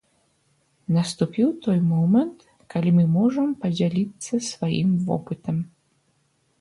[0.95, 2.39] Наступіў той момант,
[2.75, 5.57] калі мы можам падзяліцца сваім вопытам.